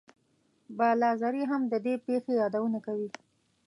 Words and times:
بلاذري 0.77 1.43
هم 1.51 1.61
د 1.71 1.73
دې 1.85 1.93
پېښې 2.05 2.31
یادونه 2.41 2.79
کوي. 2.85 3.09